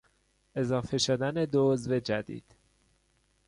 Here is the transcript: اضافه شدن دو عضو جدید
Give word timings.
اضافه 0.55 0.97
شدن 0.97 1.45
دو 1.45 1.71
عضو 1.71 1.99
جدید 1.99 2.55